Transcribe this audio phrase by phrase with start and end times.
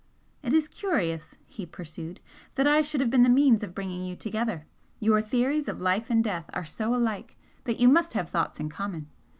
[0.41, 2.21] "It is curious," he pursued
[2.55, 4.65] "that I should have been the means of bringing you together.
[4.99, 8.67] Your theories of life and death are so alike that you must have thoughts in
[8.67, 9.09] common.